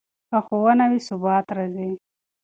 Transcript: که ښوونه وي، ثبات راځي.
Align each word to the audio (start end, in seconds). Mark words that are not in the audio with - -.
که 0.29 0.37
ښوونه 0.45 0.85
وي، 0.91 0.99
ثبات 1.07 1.45
راځي. 1.57 1.91